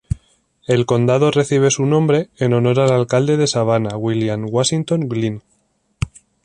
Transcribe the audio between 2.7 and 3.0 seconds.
al